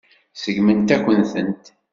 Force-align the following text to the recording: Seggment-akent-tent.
Seggment-akent-tent. 0.41 1.65